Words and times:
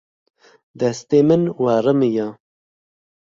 Destê 0.79 1.19
min 1.27 1.41
werimiye. 1.63 2.27